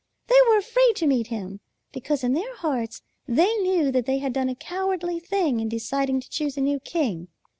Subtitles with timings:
[0.25, 1.59] They were afraid to meet him,
[1.91, 6.19] because in their hearts they knew that they had done a cowardly thing in deciding
[6.21, 7.27] to choose a new king.